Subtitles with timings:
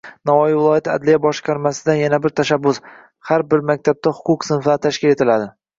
[0.27, 2.83] Navoiy viloyati adliya boshqarmasidan yana bir tashabbus:
[3.31, 5.53] har bir maktabda huquq sinflari tashkil etiladi